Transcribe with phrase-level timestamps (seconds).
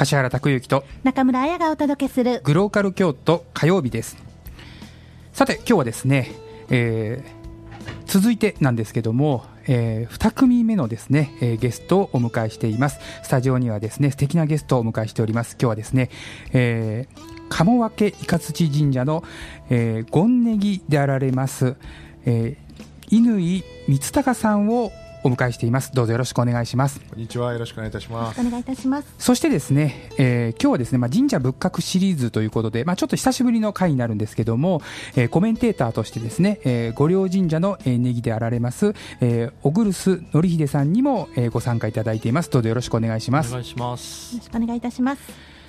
[0.00, 4.16] 柏原拓之と中村彩がお届けするグローカル京都火曜日です。
[5.34, 6.32] さて今日はですね、
[6.70, 12.98] えー、続いてなんですけども、えー、2組目のですね、えー、ゲストをお迎えしています。
[13.22, 15.58] スタジオにはですね素敵なゲストをお迎えしております。
[15.60, 16.08] 今日はですね、
[16.54, 19.22] えー、鴨分いかつち神社の、
[19.68, 21.76] えー、権ネギであられます、
[22.24, 22.70] えー、
[23.10, 23.38] 乾
[23.86, 25.92] 光隆さんをお迎えしています。
[25.92, 27.00] どうぞよろしくお願いします。
[27.00, 27.52] こんにちは。
[27.52, 28.40] よろしくお願いいたします。
[28.40, 29.14] お願いいたします。
[29.18, 34.82] そしてですね、えー、今日はですね、まあ、神社仏閣シリーズということで、まあ、ちょっと久しぶりの回になるんですけども、
[35.16, 42.50] えー、コメンテーターとしてですね、えー、御陵神社の、えー、ネギであられます、えー、小栗須則秀さんにも、えー、ご参加いただいています。
[42.50, 43.50] どうぞよろしくお願いします。
[43.50, 44.34] お願いします。
[44.34, 45.59] よろしくお願いいたします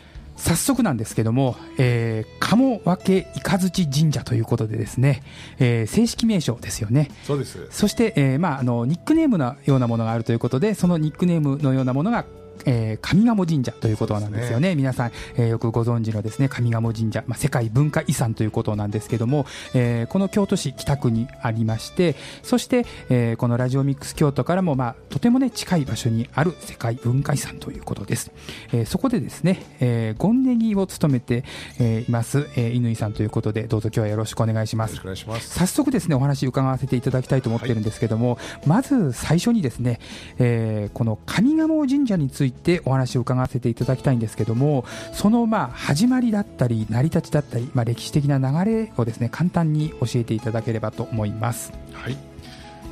[0.42, 2.98] 早速なんですけども、えー、鴨分
[3.44, 5.22] 雷神社ということでですね、
[5.60, 7.12] えー、正式名称ですよね。
[7.26, 7.68] そうです。
[7.70, 12.26] そして、えー、まあ、あの、ニックネームのようなものがあるということで、そのニックネームのようなものが
[12.66, 14.76] えー、上賀茂神社ということなんですよね、ね。
[14.76, 28.32] 皆さん、えー、よくご存知のですね上賀茂神社、まあ、世界文化遺産ということなんですけども、えー、この京都市北区にありましてそして、えー、このラジオミックス京都からも、まあ、とても、ね、近い場所にある世界文化遺産ということです、
[28.72, 31.44] えー、そこでですね、えー、ゴンネギを務めて、
[31.80, 35.02] えー、います、えー、乾さんということでどうぞ今日はよろしくお願いします。
[35.02, 40.00] 早速ですねお話伺わせていただきたいと思ってるんですけども、はい、まず最初にですね、
[40.38, 42.51] えー、この上賀茂神社について
[42.86, 51.72] お話を伺わせていただきたいんですけどもそのまあ始まりだったり成り立ちだったり、まあ、歴史的な流れをですね簡単に教えていただければと思います。
[51.94, 52.18] はい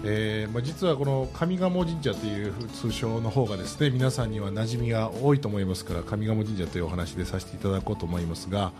[0.04, 8.72] えーまあ、実はこの上賀茂神社という通称の方がですね皆さんには馴染みが多いと思いますから上賀茂神社というお話でさせていただこうと思いますが、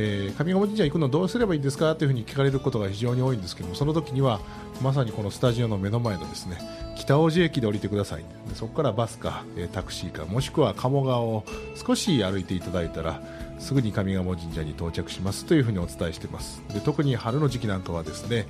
[0.00, 4.38] えー、上賀茂神社行くのどうすればいいんですかというふうに聞かれることが非常に多いんですけどもその時には
[4.80, 6.56] まさにこのスタジオの目の前のですね
[6.96, 8.24] 北大路駅で降りてください。
[8.54, 11.44] そこからバスか、えー、タクシーかもしくは鴨川を
[11.74, 13.20] 少し歩いていただいたら
[13.58, 16.62] すぐに上賀茂神社に到着しますというふうにお伝えしています。
[16.72, 18.46] で特に春の時期なんかはですね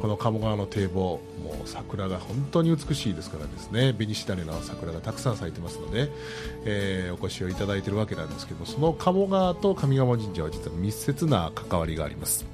[0.00, 6.10] この鴨川の堤防もう桜が本当に美しいですからですね紅しだれの桜がたくさん咲いてますので、
[6.64, 12.46] えー、お越しをいただいているわけなんですけどその鴨川と上賀茂神社は実は密接な関わりがあります。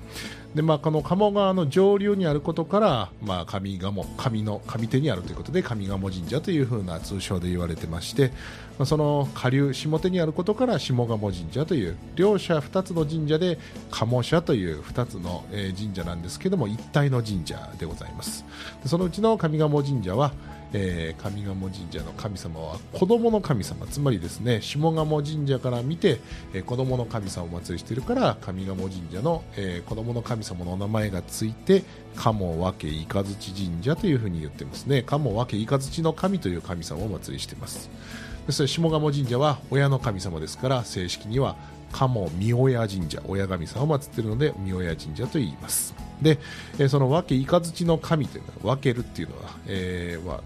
[0.59, 8.33] でまあ、この鴨川の上流にあることから、まあ、上賀茂上の上手にあるということで上賀茂神社というふうな通称で言われてまして、
[8.77, 13.57] まあ、その下流下手にあることから下鴨神社という両者2つの神社で
[13.93, 18.45] 鴨社という2つの、神社なんですけども一体の神社でございます。
[18.85, 20.33] そのうちの上賀茂神社は
[20.73, 26.21] えー、上賀茂神社の神様は子供の神様つまりですね下鴨神社から見て、
[26.53, 31.85] えー、子供の神様をお祭りしているから上賀茂神社の、えー、子供の神様のお名前がついて
[32.17, 35.03] 鴨分けいかずち神社というふうに言ってますね。
[35.03, 37.89] 鴨分けいかずちの神という神様をお祭りしています。
[38.47, 41.57] でそれ下鴨神社は親の神様ですから正式には
[41.93, 46.08] 鴨御親神社親神様を祀っているので御親神社と言います。
[46.23, 46.39] で、
[46.89, 50.43] その分け、雷の神というのは分けるっていうのは、えー、は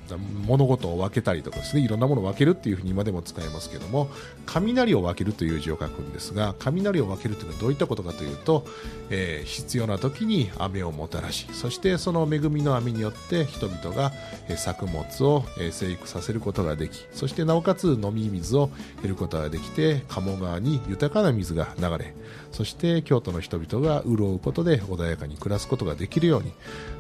[0.47, 4.09] 物事を分けたりとかですね、いろんなものを分けるっていうふうに今でも使えますけども、
[4.47, 8.67] 雷を分けるという字を書くんですが、雷を分けるというのはどういったことかというと、
[9.11, 14.13] えー、必要な時に雨をもたらし、そしてその恵みの雨によって人々が、
[14.57, 22.15] 作物を、生育させることができ、そしてなおかつ飲み水を得ることができて、鴨川に豊かな水が流れ、
[22.53, 26.53] そして京都の人々が潤うことで穏やかに暮らすことができるように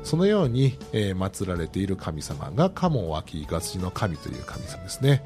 [0.03, 5.25] そのように、えー、祀られている神様が鴨脇ガツの神という神様ですね。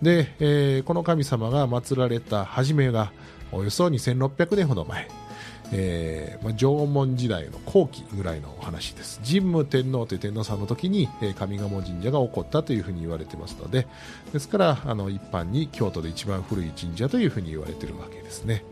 [0.00, 3.12] で、えー、この神様が祀られた初めが
[3.52, 5.08] およそ2600年ほど前。
[5.72, 9.20] えーまあ、縄文時代の後期ぐらいのお話です。
[9.26, 13.86] 神武天皇という天皇さんの時に、えー、上賀茂神社が起こったというふうに言われてますので
[14.32, 18.64] ですからあの一般に京都で一番古い神社というふうに言われているわけですね。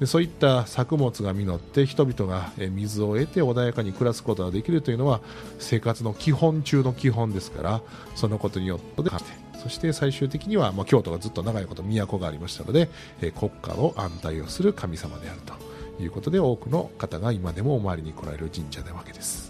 [0.00, 5.20] でそういった作物が実って人々が水を得て穏やかに暮らすことができるというのは
[5.58, 7.80] 生活の基本中の基本ですから
[8.14, 9.10] そのことによって
[9.62, 12.90] そして最終的には、まあ、京都がずっと長いこと都がありましたので、
[13.22, 19.43] え国家を安泰をする神様であるということで多くの方が今でもお参りに来られる神社なわけです。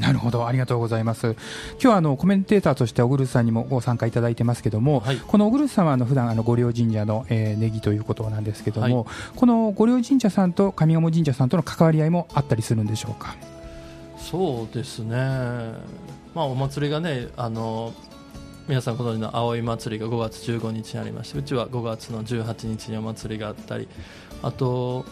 [0.00, 1.36] なるほど、ありがとうございます。
[1.72, 13.36] 今日はあのコメンテーターとして小栗さんにもご参加いただいてますけども、はい、この小栗さんはあの普段あの御陵神社の、えー、ネギということなんですけども、はい、この御陵神社さんと上賀茂神社さんとの関わり合いもあったりするんでしょうか？
[14.16, 15.16] そうですね。
[16.34, 17.92] まあお祭りがね、あの
[18.68, 23.86] 皆さんご存知の葵祭りが5月15日にありまして、うちは5月の18日にお祭りがあったり、
[24.42, 25.04] あと。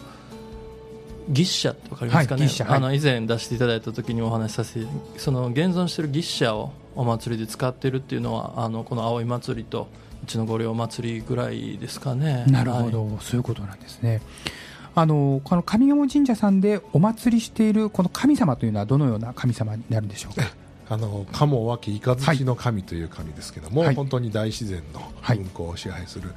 [1.29, 4.87] 牛車って分かりますかね、はい、あの以前出していただいた時にお話しさせて
[5.17, 9.87] その現存している牛車をお祭りで使っているっていうのはあのこの葵祭りと
[10.23, 14.21] うちの御陵祭りぐらいですかねなるほど、はいそういうことなんですね。
[14.95, 20.43] あのこの上賀茂神社さんでお祭りしているこの神様というのはどのような神様になるんでしょうか？
[20.89, 23.95] あの鴨脇雷の神という神ですけども、はい。
[23.95, 25.37] 本当に大自然のはい。
[25.37, 26.29] 運行を支配する、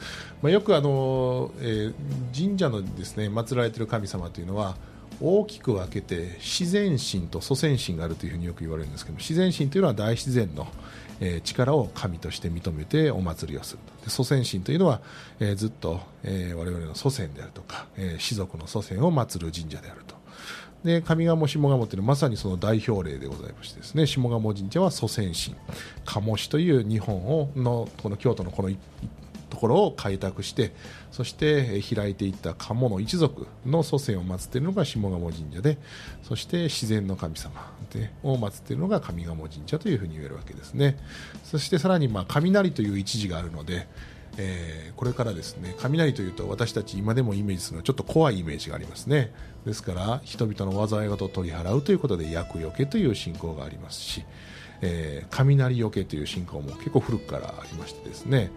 [0.42, 1.94] まあ、よくあの、えー
[2.36, 4.76] 神社のですね祀られている神様というのは
[5.20, 10.66] 大きく分けて自然神と祖先神があるというふうによく言われるんですけども自然神というのは大自然の、
[11.20, 15.00] えー力を神として認めてお祭りをするで祖先神というのは、
[15.40, 20.14] えーずっと、えー我々の祖先であるとか、えー士族の祖先を祀る神社であると
[20.84, 24.06] で上賀茂下賀茂というのはまさにその代表例でございましてですね。
[24.06, 25.56] 下賀茂神社は祖先神。
[26.04, 28.70] 鴨市という日本をのこの京都のこの
[29.52, 30.72] ところを開拓して
[31.10, 35.78] そして開いていった鴨の一族の祖先を祀っているのが下賀茂神社で
[36.22, 40.96] そして自然の神様でを祀っているのが上賀茂神社というふうに言えるわけですね。
[41.44, 43.86] そしてさらにまあ雷という一字があるので
[44.38, 49.32] えーこれからですね雷というと私たち今でもイメージするのはちょっと怖いイメージがありますね
[49.66, 54.24] ですから人々の災い事を取り払うということで厄除けという信仰がありますし、
[54.80, 58.52] えー雷除けという信仰も結構古くからありましてですね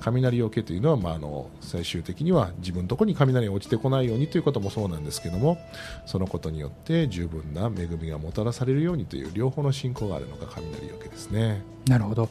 [0.00, 5.58] 雷除けというのは、まあ、あの最終的には自分のところに雷が落ちてこないようにということもそうなんですけども
[6.04, 11.62] そのことによって十分な恵みがもたらされるようにという両方の信仰があるのが雷除けですね。
[11.86, 12.28] なるほど。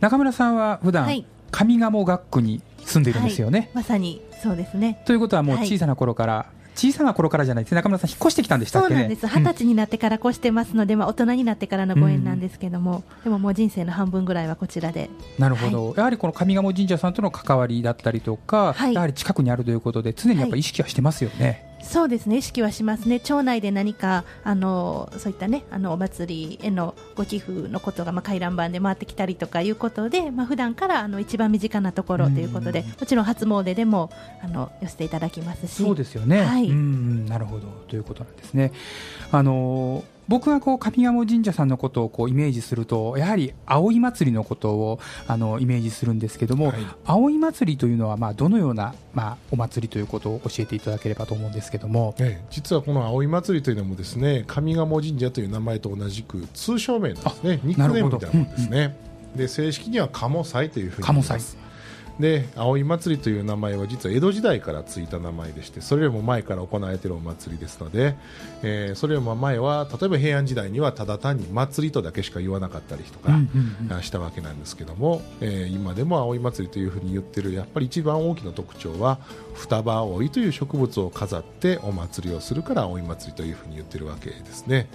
[0.00, 3.58] 中村さんは普段、はい上賀茂学区に住んでいるんですよね。
[3.60, 5.00] はいまさにそうですね。
[5.06, 8.94] ということはもうはい小さな頃から、小さな頃からじゃないです中村さん引っ越してきたんでしたっけね。
[8.94, 9.26] そうなんです。
[9.28, 15.08] 二十歳になってから越してますので、まあ大人になってからのご縁なんですけども、でももう人生の半分ぐらいはこちらで。
[15.38, 21.73] なるほど、やはりこの上賀茂神社さんとの関わりだったりとか、はいやはり近くにあるということで、常にやっぱり意識はしてますよね。
[21.84, 22.38] そうですね。
[22.38, 32.88] 意識はしますね、町内で何かあのそういったねあのお祭りへのご寄付のことが、まあ、回覧板で回ってきたりとかいうことで、まあ普段からあの一番身近なところということで、うん。
[32.88, 34.10] もちろん初詣でも
[34.42, 36.68] あの寄せていただきますし、そうですよね、はい。
[36.70, 37.68] なるほど。
[37.88, 38.72] ということなんですね。
[39.30, 46.86] あのー僕がこう上賀茂神社さんのことをこうイメージすると、やはり葵祭りのことをあのイメージするんですけども、はい。
[47.04, 57.60] 葵祭りというのはまあどのような、まあ、お祭りということを教えていただければと思うんですけども、ええ実はこの葵祭りというのもですね上賀茂神社という名前と同じく通称名なんですね。
[57.64, 58.96] ニックネームみたいなもんですね、
[59.36, 61.63] で正式には鴨祭というふうに言います
[62.20, 68.14] で葵祭りという名前は実は江戸時代からついた名前でしてそれよりも前から行われているお祭りですので、
[68.62, 79.18] えーそれよりも前は例えば平安時代にはただ単に祭りとだけしか言わなかったりとか、したわけなんですけども、えー今でも葵祭りというふうに言ってるやっぱり一番大きな特徴は
[79.54, 84.86] 双葉葵という植物を飾ってお祭りをするから葵祭りというふうに言ってるわけですね、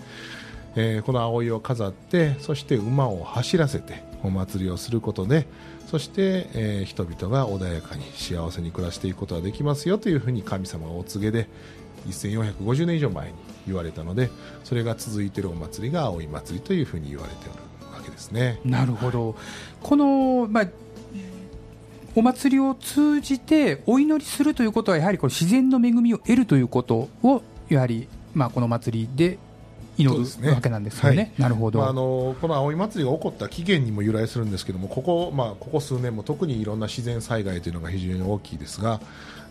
[0.75, 5.47] えーこの葵を飾ってそして馬を走らせてお祭りをすることで
[5.89, 11.47] そして、えー人々が穏やかに幸せに暮らしていくことができますよというふうに神様がお告げで
[12.07, 14.29] 1450年以上前に言われたので
[14.63, 17.59] それが続いているお祭りが葵祭りというふうに言われておる
[17.93, 18.59] わけですね。
[18.63, 19.35] なるほど、
[19.81, 20.67] この、まあ、
[22.15, 29.39] お祭りを通じてお祈りするということは、やはりこれ自然の恵みを得るということを、やはり、まあ、この祭りで
[29.99, 30.47] 祈そうですね。
[30.47, 31.17] るわけなんですよね。
[31.17, 31.41] はい。
[31.43, 39.01] なるほど、まあ、あのこの葵祭りが起こった起源にも由来するんですけどもここ,、まあ、ここ数年も特にいろんな自然災害というのが非常に大きいですが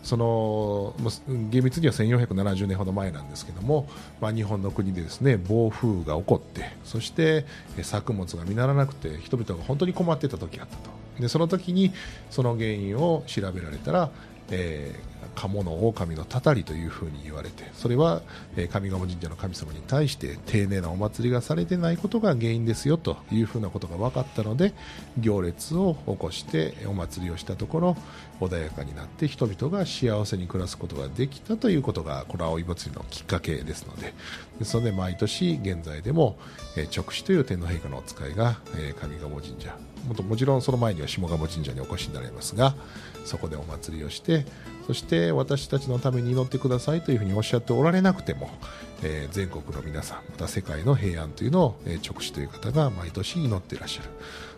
[0.02, 1.12] そのまあ
[1.50, 3.88] 厳密には1470年ほど前なんですけども、
[4.20, 7.44] まあ、日本の国でですね暴風が起こってそして
[7.76, 10.90] え作物が実らなくて人々が本当に困っていた時があったと。
[11.20, 11.92] でその時に
[12.30, 14.10] その原因を調べられたら、
[14.50, 18.22] えー鴨の狼のたたりというふうに言われてそれは、
[18.56, 24.74] え上賀茂神社の神様に対して丁寧なお祭りがされてないことが原因ですよというふうなことが分かったので
[25.18, 27.96] 行列を起こしてお祭りをしたところ
[28.40, 34.14] 穏やかになって人々が幸せに暮らすことができたということがこの葵祭りのきっかけですので
[34.58, 36.36] ですので毎年現在でも、
[36.76, 39.76] えー直視という天皇陛下のお使いが、え上賀茂神社
[40.06, 42.74] もともちろんその前には下鴨神社にお越しになられますが
[43.24, 44.46] そこでお祭りをして
[44.86, 48.48] そして私たちのために祈ってくださいというふうにおっしゃっておられなくても、
[49.02, 54.08] えー全国の皆さんまた世界の平安というのを、えー直視という方が毎年祈っていらっしゃる。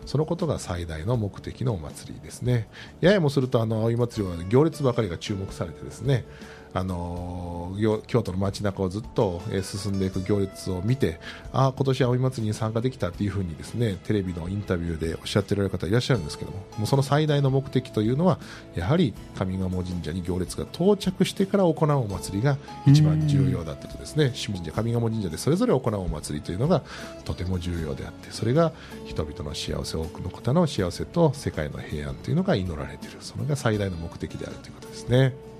[0.05, 2.69] そのことが最大の目的のお祭りですね。
[3.01, 6.25] ややもするとあの葵祭りは行列ばかりが注目されてですね
[6.73, 11.19] あのー京都の街中をずっとえー進んでいく行列を見て
[11.53, 18.39] ああ今年葵祭りに参加できたというふうにですねテレビのインタビューでおっしゃってられる方いらっしゃるんですけどももうその最大の目的というのは
[18.75, 26.83] やはり上賀茂神社に行列が到着してから行うお祭りが一番重要だったとですね下神社上賀茂神社でそれぞれ行うお祭りというのが
[27.25, 28.71] とても重要であってそれが
[29.05, 35.50] 人々の幸せ多くの方の幸せと世界の平安というのが祈られているそれが最大の目的であるということですね。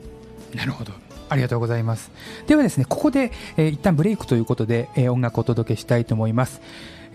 [0.56, 0.94] なるほど。
[1.30, 2.12] ありがとうございます。
[2.48, 6.62] ではですね、ここで、えー一旦ブレイクということで、えー音楽をお届けしたいと思います。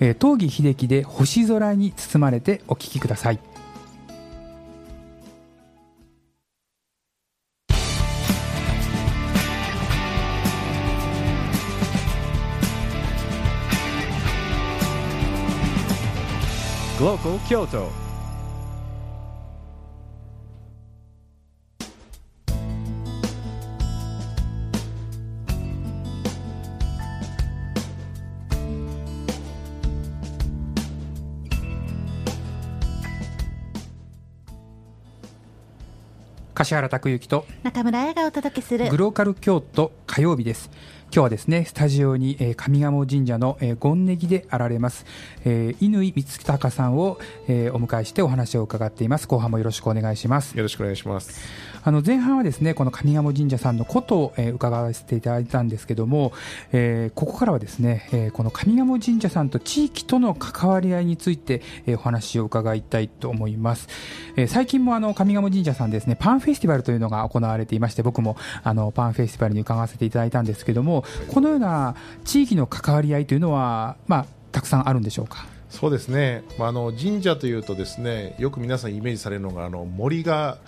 [0.00, 3.38] えー、東儀秀樹で星空に包まれてお聴きください。
[16.98, 18.05] Global Kyoto.
[36.66, 40.68] 柏原拓之と中村彩がお届けするグローカル京都火曜日です。
[41.12, 45.06] 今日はですね、スタジオに、えー上賀茂神社の、えー、権ネギであられます、
[45.44, 49.26] えー、乾光隆さんを、えーお迎えしてお話を伺っています。
[49.26, 50.56] 後半もよろしくお願いします。
[50.56, 51.40] よろしくお願いします。
[51.84, 56.32] あの前半はですねこの上賀茂神社さんのことを、えー伺わせていただいたんですけども、
[56.72, 63.88] えーここからはですね、えーこの上賀茂神社さんと地域との関わり合いについて、えーお話を伺いたいと思います、
[64.36, 70.95] えー最近もあの上賀茂神社さんですねパンフェスティバルというのが行われていまして僕もあのパンフェスティバルに伺わせていただいたんですけども
[71.28, 75.46] このような地域の関わり合いというのは、まあ、たくさんあるんでしょうか？
[75.68, 80.58] そうですね、まあ、あの神社というとですねよく皆さんイメージされるのがあの森が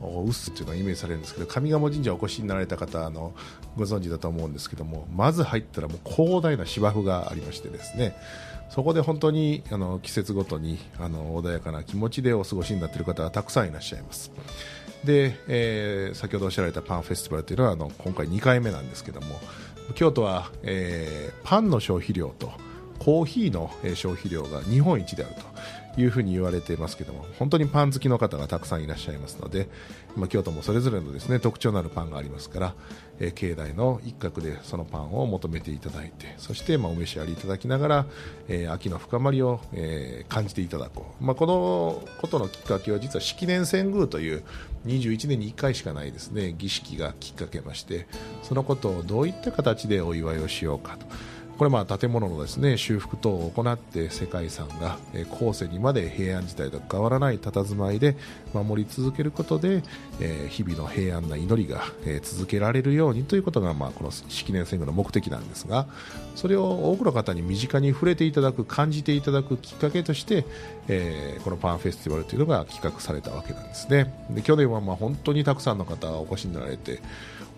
[0.00, 3.32] お薄っていうのがイメージされるんですけど上賀茂神社お越しになられた方あの
[3.76, 8.16] ご存知だと思うんですけどもまず入ったらもう広大な芝生がありましてですね。
[8.68, 14.32] そこで本当にあの季節ごとにあの穏やかな気持ちでお過ごしになっている方がたくさんいらっしゃいます。
[15.04, 19.38] で、えー先ほどおっしゃられたパンフェスティバルというのはあの今回2回目なんですけども
[19.94, 22.52] 京都は、えーパンの消費量と
[22.98, 25.34] コーヒーの消費量が日本一である
[25.94, 29.68] というふうに言われていますけども本当にパン好きの方がたくさんいらっしゃいますので、
[30.16, 32.74] まあ、京都もそれぞれのですね特徴のあるパンがありますから、
[33.20, 38.06] えー境内の一角でそのパンを求めていただいてそしてまあお召し上がりいただきながら、
[38.48, 44.42] えー秋の深まりを、えー感じていただこう、まあ、このことのきっかけは実は式年遷宮という
[44.86, 48.06] 21年に1回しかないですね儀式がきっかけまして
[48.42, 51.06] そのことをどういった形でお祝いをしようかと。
[51.56, 54.98] これまあ建物のですね修復等を行って世界遺産が
[55.30, 58.16] 後世にまで平安時代と変わらない佇まいで
[58.52, 59.82] 守り続けることで、
[60.48, 61.82] 日々の平安な祈りが
[62.22, 65.86] 続けられるようにということがまあこの式年遷宮の目的なんですが
[66.34, 70.42] それを多くの方に身近に触れていただく感じていただくきっかけとして、
[71.44, 74.12] このパンフェスティバルというのが企画されたわけなんですね。
[74.30, 77.00] で去年はまあ本当にたくさんの方がお越しになられて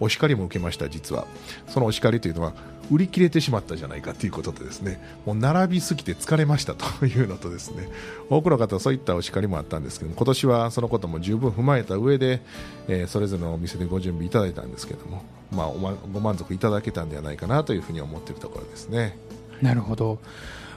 [0.01, 1.27] お叱りも受けました実は。
[1.69, 2.55] そのお叱りというのは
[2.91, 5.01] 売り切れてしまったじゃないかということでですね。
[5.27, 7.89] もう並びすぎて疲れましたというのとですね。
[8.31, 12.41] 多くの方はそういったお叱りもあったんですけど今年はそのことも十分踏まえた上で、
[12.89, 19.19] えーそれぞれのお店でご準備いただいたんですけども、まあ、おまご満足いただけたんではないかなというふうに思っているところですね。
[19.63, 20.19] なるほど。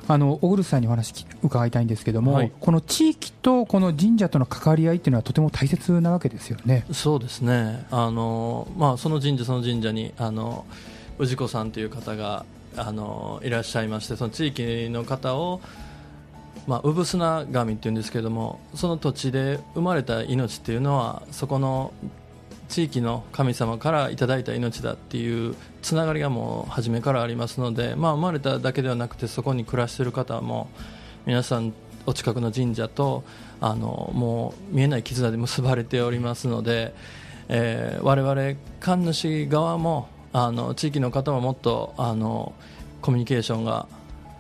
[0.08, 6.86] あの小栗さんにお話き伺いたいんですけども、はいこの地域とこの神社との関わり合いっていうのはとても大切なわけですよね。
[6.91, 10.65] そうですねあの、まあ、その神社その神社にあの
[11.20, 15.62] 氏子さんという方があのいらっしゃいましてその地域の方を、
[16.67, 21.93] まあ、産砂神っていうんですけどもその土地で生まれた命っていうのはそこの
[22.72, 30.70] 地域の神様からいただいた命だっていうつながりがもう初めからありますので、まあ、生まれただけではなくてそこに暮らしている方も
[31.25, 31.74] 皆さん
[32.06, 33.25] お近くの神社と
[33.60, 36.96] あのもう見えない絆で結ばれておりますので、
[37.50, 42.54] えー、我々神主側もあの地域の方ももっとあの
[43.01, 43.88] コミュニケーションが、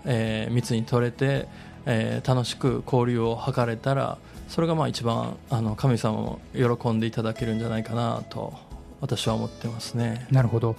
[0.05, 1.47] えー密に取れて、
[1.85, 4.17] えー楽しく交流を図れたら
[4.51, 8.53] それがまあ一番あの神様も喜んでいただけるんじゃないかなと
[8.99, 10.27] 私は思ってますね。
[10.29, 10.75] なるほど。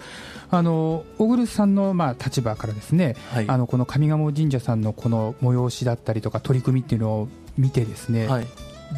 [0.50, 3.48] あの小栗さんの、まあ、立場からですね、はい。
[3.48, 8.46] あのこの上賀茂神社さんのこの催しだったりとか取り組みっていうのを見てですね、はい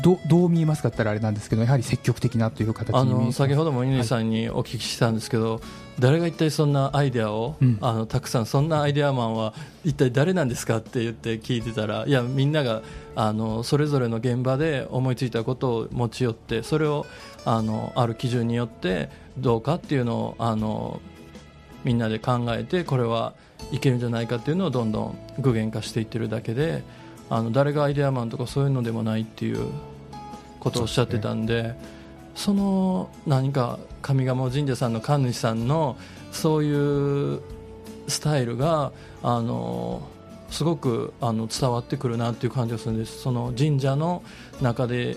[0.02, 5.60] どどう見えますかって言ったらあれなんですけどやはり積極的なという形あの先ほども乾さんにお聞きしたんですけど、
[5.98, 7.78] 誰が一体そんなアイデアを、うん。
[7.80, 12.82] あのたくさんそんなアイデアマンは一体誰なんですかって言って聞いてたらいやみんなが
[13.14, 17.06] あのそれぞれの現場で思いついたことを持ち寄ってそれを
[17.44, 21.00] あのある基準によってどうかっていうのをあの
[21.84, 23.34] みんなで考えてこれは
[23.70, 26.82] いけるんじゃないかっていうのをどんどん具現化していってるだけで
[27.30, 29.68] あの誰がアイデアマンとかそういうのでもないっていう
[30.60, 31.74] ことをおっしゃってたんで
[32.34, 35.96] その何か上賀茂神社さんの神主さんの
[36.32, 37.40] そういう
[38.08, 40.02] スタイルがあの
[40.50, 43.22] すごくあの伝わってくるなっていう感じがするんです。
[43.22, 44.22] その神社の
[44.60, 45.16] 中で、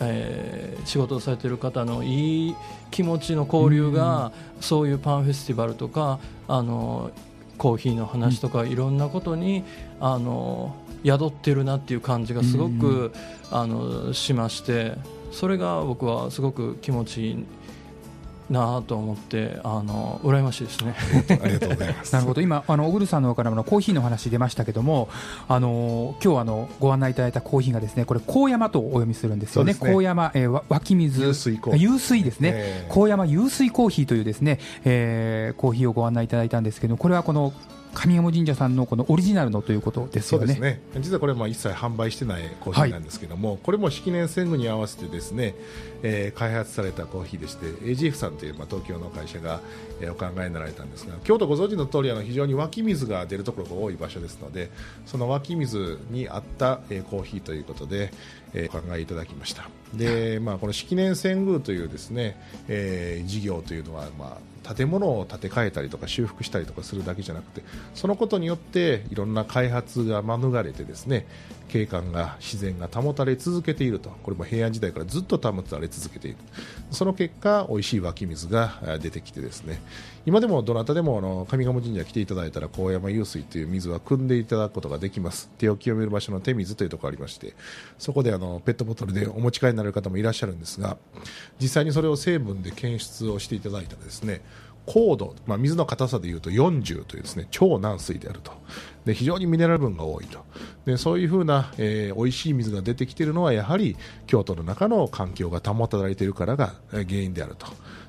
[0.00, 2.56] えー仕事をされている方のいい
[2.92, 7.10] 気持ちの交流が、そういうパンフェスティバルとかあの
[7.58, 9.64] コーヒーの話とか、いろんなことに
[9.98, 13.12] あの宿ってるなっていう感じがすごく、
[13.50, 14.94] あのしまして
[15.30, 17.46] それが僕はすごく気持ちいい
[18.50, 20.94] なと思ってあの羨ましいですね。
[21.28, 22.12] ありがとうございます。
[22.14, 22.40] なるほど。
[22.40, 25.08] 今あの小栗さんの方からもコーヒーの話出ましたけども
[25.48, 29.72] あの今日あのご案内いただいたコーヒーがですねこれ高山とお読みするんですよね。
[29.72, 29.78] ね。
[29.80, 31.24] 高山、えーわ湧き水。
[31.24, 31.90] 湧水コーヒー。
[31.90, 37.52] 湧水ですね、えー高山湧水コーヒーというですね、えーコーヒーをご案内いただいたんですけどこれはこの
[37.96, 40.46] 上賀茂神社さんのこのオリジナルのということですよね。
[40.46, 40.80] そうですね。
[41.00, 45.54] 実はこれはまあ一切販売してないコーヒーなんですけども、これも式年遷宮に合わせてですね、
[46.02, 49.60] えー開発されたコーヒーでして AGF さんというまあ東京の会社が、
[50.00, 54.70] えーお考えになられたんですが京都ご存知の通りあの非常に湧き水が出るところが多い場所ですので
[55.06, 58.12] その湧き水に合った、えーコーヒーということで、
[58.52, 59.68] えーお考えいただきました。
[59.94, 62.38] で、まあ、この式年遷宮というですね、
[62.68, 67.62] えー事業というのは、まあ建物を建て替えたりとか修復したりとかするだけじゃなくて
[67.94, 71.26] そのことによっていろんな開発が免れてですね
[71.68, 74.10] 景観が自然が保たれ続けていると。
[74.22, 76.36] これも平安時代からずっと保たれ続けている。
[76.90, 79.80] その結果美味しい湧き水が出てきてですね。
[80.24, 85.50] 今でもどなたでもあの上賀茂神社来ていただいたら高山湧水という水は汲んでいただくことができます。
[85.58, 87.54] 手を清める場所の手水というところがありまして
[87.98, 90.96] そこであのペットボトルでお持ち帰りになる方もいらっしゃるんですが
[91.60, 94.40] 実際にそれを成分で検出をしていただいたらですね
[94.86, 98.52] 高度、まあ、水の硬さでいうと40というですね超軟水であると。
[99.04, 100.44] で非常にミネラル分が多いと。
[100.84, 107.66] でそういうふうな、えー美味しい水が出てきているのはやはり京都の中の環境が保たれているからが原因であると。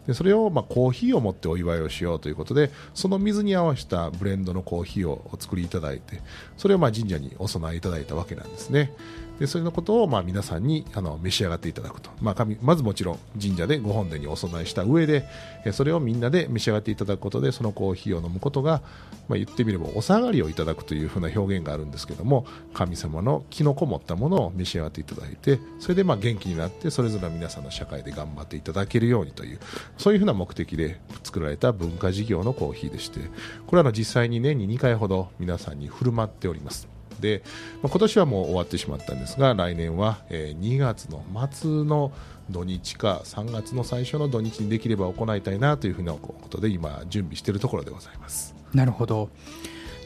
[0.07, 6.21] でそれを、まあ、コーヒーを持ってお祝いをしようということでその水に合わせたブレンドのコーヒーをお作りいただいて
[6.55, 8.93] それをまあ神社にお供えいただいたわけなんですね。
[9.39, 15.27] でそれのことをまあ皆さんにあの召し上がっていただくと、まあ、神まずもちろん神社でご本殿にお供えした上で
[15.71, 18.81] それをみんなで召し上がっていただくことでそのコーヒーを飲むことが、
[19.27, 29.59] まあ、言ってみればお下がりをいただくというふうな表現があるんですけども神様の気のこもったものを召し上がっていただいてそれでまあ元気になってそれぞれの皆さんの社会で頑張っていただけるようにという
[29.97, 33.19] そういうふうな目的で作られた文化事業のコーヒーでして
[33.65, 36.96] これはの実際に年に2回ほど皆さんに振る舞っております。
[37.19, 37.43] で、
[37.81, 42.11] まあ今年はもう終わってしまったんですが来年は、えー2月の末の
[42.49, 48.55] 土日か3月の最初の土日にできれば行いたいなというふうなことで今準備しているところでございます。
[48.73, 49.29] なるほど。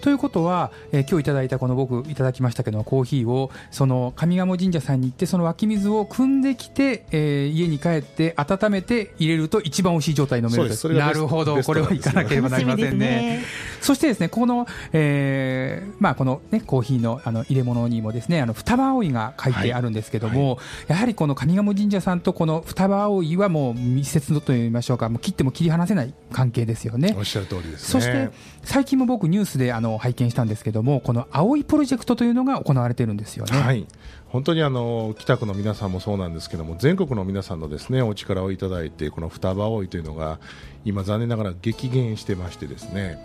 [0.01, 13.43] ということは、えー今日いただいたこの僕いただきましたけどコーヒーをその上賀茂神社さんに行ってその湧き水を汲んできて、えー家に帰って温めて入れると一番美味しい状態に飲めるなるほどこれはなんですよ行かなければなりませんね。
[13.81, 27.23] そしてですね、この、えーまあ、このね、コーヒーのあの入れ物にもですね、あの、双葉葵が書いてあるんですけども、やはりこの上賀茂神社さんとこの双葉葵はもう密接のと言いましょうか、もう切っても切り離せない関係ですよねおっ。
[27.23, 27.77] しゃる通りですね。
[27.77, 28.29] そして、
[28.63, 33.59] 最近も僕ニュースであの拝見したんですけども、この葵プロジェクトというのが行われてるんですよね。
[33.59, 33.87] はい、
[34.29, 40.39] 本当にあの北区の皆さんもそうなんですけども全国の皆さんのですねお力をいただいてこの双葉葵というのが
[40.85, 43.17] 今残念ながら激減してましてですね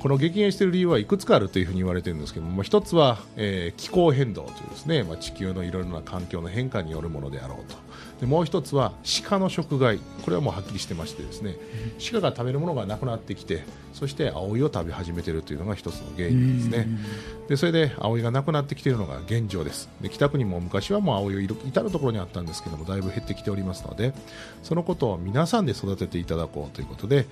[0.00, 7.76] この激減している理由はいくつかあるというふうに言われているんですけども、まあ一つは、えー気候変動というですね、まあ、地球のいろいろな環境の変化によるものであろうと
[8.20, 9.98] でもう一つは鹿の食害。
[10.22, 11.56] これはもうはっきりしてましてですね
[12.12, 16.86] 鹿が食べるものがなくなってきてそして葵を食べ始めているというのが一つの原因ですね。
[17.48, 19.88] でそれで葵がなくなってきているのが現状です。
[20.00, 24.12] で北区にも昔はもう葵を至る所にあったんですけどもだいぶ減ってきておりますので
[24.62, 27.26] そのことを皆さんで育てていただこうということで、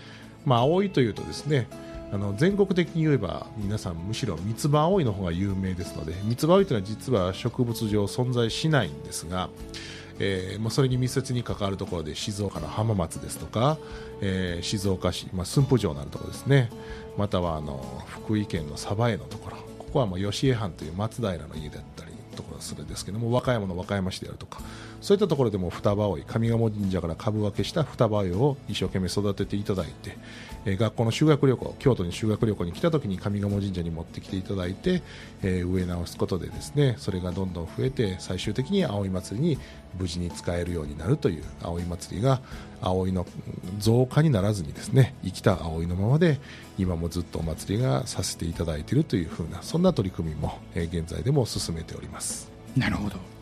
[0.46, 1.68] まあ、葵というとですね
[2.11, 9.51] あの全国的に言えば皆さんむしろ三つ葉葵の方が有名ですので三つ葉葵というのは実は植物上存在しないんですが
[10.20, 13.78] えーまあ、それに密接に関わるところで静岡の浜松ですとか、
[14.20, 16.70] えー静岡市、まあ、駿府城のあるところですね。
[17.16, 19.57] またはあの福井県の鯖江のところ。
[19.78, 24.61] ここはもう吉江藩という松平の家だったりところするんですけども和歌山の和歌山市であるとか
[25.00, 30.16] そういったところでも双葉葵上賀茂神社から株分けした双葉葵を一生懸命育てていただいて、
[30.64, 35.02] えー学校の修学旅行京都に修学旅行に来た時に上賀茂神社に持ってきていただいて、
[35.42, 39.58] えー植え直すことでですねそれがどんどん増えて最終的に葵祭りに
[39.98, 42.40] 無事に使えるようになるという葵祭りが
[42.80, 43.26] 葵の
[43.78, 46.40] 増加にならずにですね生きた葵のままで
[46.78, 52.50] 今もずっとお祭りがさせていただいているというふうなそんな取り組みも、え現在でも進めております。
[52.76, 53.38] なるほど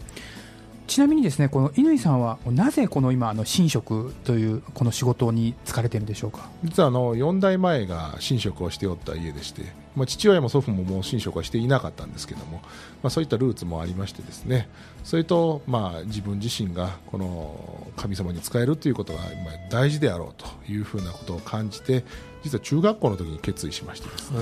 [0.86, 6.48] ちなみにですねこの乾さんはなぜこの今あの神職というこの仕事に就かれてるんでしょうか？
[6.62, 9.62] 実はあの4代前が神職をしておった家でして、
[9.96, 12.58] まあ、父親も祖父ももう神職はしていなかったんですけども、
[13.02, 14.68] まあ、そういったルーツもありましてですね。
[15.02, 19.30] それと、まあ、自分自身がこの神様に仕えるということがまあ
[19.70, 22.04] 大事であろうというふうなことを感じて
[22.42, 24.40] 実は中学校の時に決意しましてですね。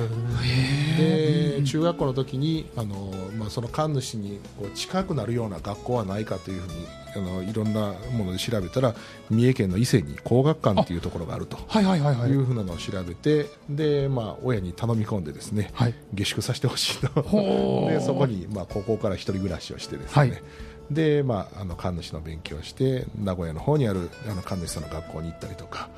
[1.59, 8.94] で中学校の時にあの、まあ、その神主にこう近くなるような学校はないかというふうにあのいろんなもので調べたら
[9.31, 11.59] 三重県の伊勢に工学館というところがあると。
[11.66, 12.31] はいはいはいはい。
[12.31, 15.94] いうふうなのを調べてで、まあ、親に頼み込んでですね、はい。
[16.12, 17.09] 下宿させてほしいと。
[17.88, 20.42] でそこに、まあ、高校から一人暮らしをしてですね、はい。
[20.90, 25.88] で、まあ、あの神主の勉強をして名古屋の方にあるあの神主さんの学校に行ったりとか。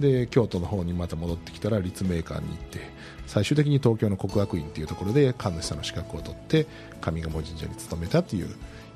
[0.00, 2.80] で京都の方にまた戻ってきたら立命館に行って
[3.26, 6.66] 最終的に東京の国学院というところで神主さんの資格を取って
[7.00, 8.48] 上賀茂神社に勤めたという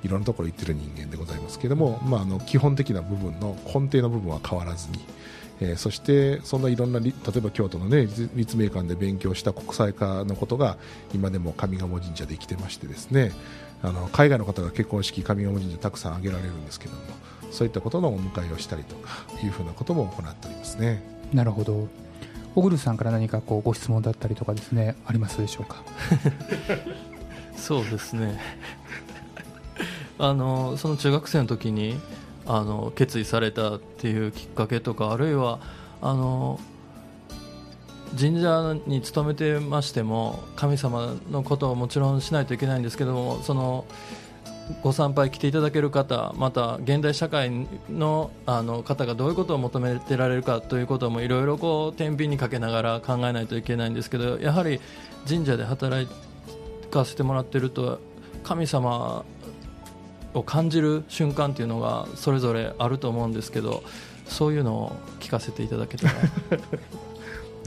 [0.03, 4.99] いろんなところ行ってる人間でございますけれども、まあ、あの基本的な部分の根底の部分は変わらずに、
[5.61, 10.77] えーそしてそんないろんなり例えば京都の、ね、立立命館で勉強した国際化のことが
[11.15, 13.33] 今でも上賀茂神社で生きてましてですね
[13.83, 17.01] あの海外の方が結婚式上賀茂神社たくさん挙げられるんですけども
[17.51, 19.11] そういったことのお迎えをしたりとか
[19.43, 21.03] いうふうなことも行っておりますね。
[21.33, 21.89] なるほど。
[22.55, 25.83] 小栗さんから何かこうご質問だったりとかですねありますでしょうか？
[27.57, 28.39] そうですね
[30.19, 31.99] あのその中学生の時に
[32.47, 35.61] あの決意されたっていうきっかけとかあるいは
[36.01, 36.59] あの
[38.19, 43.85] 神社に勤めてましても神様のことをもちろんしないといけないんですけどもその
[44.83, 47.51] ご参拝来ていただける方また現代社会
[47.91, 54.81] のあの方がどういうことを求めてられるかということもいろいろこう天秤にかけながら考えないといけないんですけどやはり
[55.27, 56.09] 神社で働
[56.91, 58.01] かせてもらってると
[58.43, 59.25] 神様
[60.35, 63.83] を感じる瞬間っていうのがそれぞれあると思うんですけど
[64.27, 66.14] そういうのを聞かせていただけたら。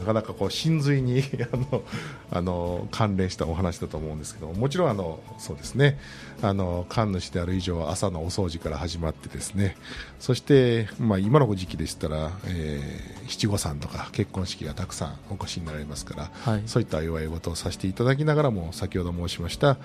[0.02, 1.84] なかなかこう真髄に あの
[2.32, 6.00] あの関連したお話だと思うんですけどももちろんあのそうですね。
[6.42, 9.78] あの神主である以上は朝のお掃除から始まってですね。
[10.20, 16.64] そして、まあ、今の時期でしたら、えー七五三とか結婚式がたくさんお越しになられますから、はい。
[16.66, 19.78] そういった祝い事をさせていただきながらも先ほど申しました、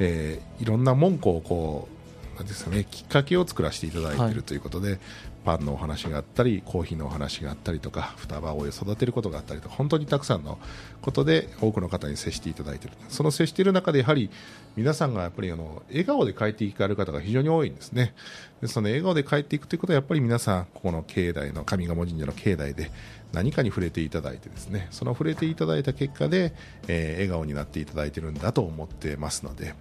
[0.00, 1.99] えーいろんな文句をこう
[2.46, 2.86] ですかね。
[2.90, 4.34] きっかけを作らせていただいていはい。
[4.34, 4.98] るということで、
[5.44, 10.58] パンのお話があったりコーヒーのお話があったりとか双葉を育てることがあったりとか本当にたくさんの
[11.00, 12.96] ことで多くの方に接していただいている。
[13.08, 14.30] その接している中でやはり
[14.76, 18.14] 皆さんがやっぱりあの笑顔で帰っていかれる方が非常に多いんですね。
[18.60, 22.90] でその笑顔で帰っていくということはやっぱり皆さんここの境内の上賀茂神社の境内で
[23.32, 26.52] 何かに触れていただいてですねその触れていただいた結果で、
[26.88, 29.74] えー笑顔になっていただいているんだと思ってますので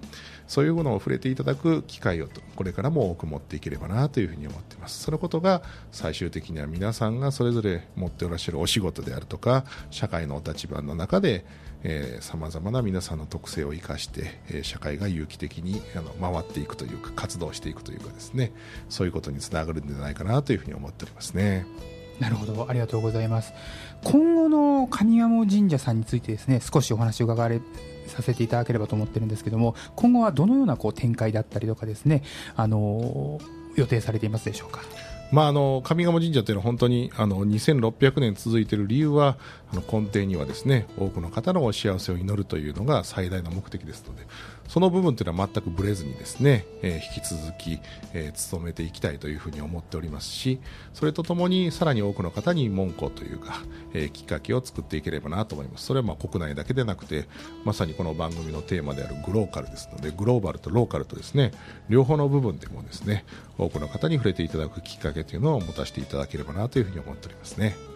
[0.47, 11.45] そういうものを触れていただく機会をとこれからも多く持っていければなというふうに思っていますそのことが最終的には皆さんがそれぞれ持っておらっしゃるお仕事であるとか社会のお立場の中で
[12.19, 18.51] さまざまな皆さんの特性を生かして、えー社会が有機的にあの回っていくというか活動していくというかですね
[18.89, 21.65] そういうことにつながるんじゃないかなというふうに思っておりますね。
[22.19, 22.65] なるほど。
[22.69, 23.53] ありがとうございます。
[24.03, 27.61] 今後の上賀茂神社さんについてですね少しお話を伺われ
[28.07, 32.23] させていただければと思ってるんですけども今後はどのようなこう展開だったりとかですね
[32.55, 33.39] あの
[33.75, 34.81] 予定されていますでしょうか？
[35.31, 39.37] まあ、あの上賀茂神社というのは本当にあの2600年続いている理由は
[39.71, 44.23] あの根底にはですね多くの方のお幸せを祈るというのが最大の目的ですので
[44.69, 47.79] その部分というのは全くぶれずにですね、えー引き続き、
[48.13, 50.59] えー努めていきたいというふうに思っておりますし
[50.93, 57.27] それとともにさらに多くの方に門戸というか、えーきっかけを作っていければなと思いますそれはまあ国内だけでなくて
[57.65, 61.51] まさにこの番組のテーマであるグローカルですのでグローバルとローカルとですね
[61.89, 63.25] 両方の部分でもですね
[63.57, 67.88] 多くの方に触れていただくきっかけというのを持たせていただければなというふうに思っておりますね。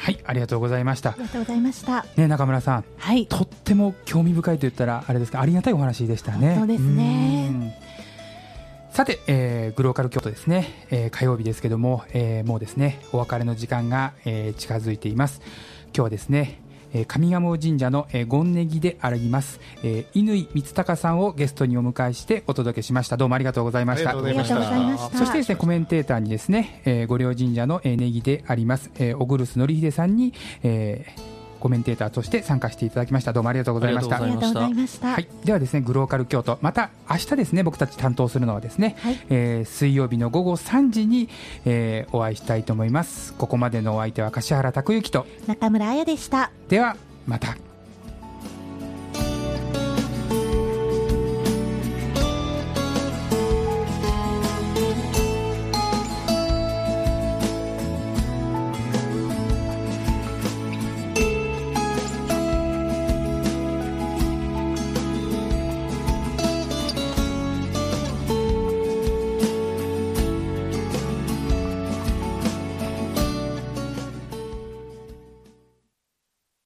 [0.00, 1.10] はいありがとうございました。
[1.10, 2.06] ありがとうございました。
[2.16, 2.84] ね中村さん。
[2.96, 3.26] はい。
[3.26, 6.56] とっても興味深いと言ったらあれですかありがたいお話でしたね。
[6.56, 7.48] そうですね。
[7.50, 7.72] うん。
[8.92, 15.40] さて、えーグローカル京都ですね、えー火曜日ですけども、えーもうですねお別れの時間が、えー近づいています。
[15.86, 23.16] 今日はですね、えー上賀茂神社の、えー、権ネギであります、えー、乾光隆さんをゲストにお迎えしてお届けしました。
[23.16, 24.10] どうもありがとうございました。
[24.10, 25.18] ありがとうございました。
[25.18, 31.27] そしてですねコメンテーターにですね、えー、御陵神社の、えー、ネギであります、えー、小黒須典秀さんに、えー
[31.58, 33.32] コメンテーターとして参加していただきました。
[33.32, 34.16] どうもありがとうございました。
[34.22, 35.08] ありがとうございました。
[35.08, 36.58] はい、ではですねグローカル京都。
[36.60, 39.18] また明日ですね僕たち担当するのはですね、はい。
[39.30, 41.28] えー水曜日の午後3時に、
[41.64, 43.34] えーお会いしたいと思います。
[43.34, 45.26] ここまでのお相手は柏原拓之と。
[45.46, 46.50] 中村彩でした。
[46.68, 47.56] ではまた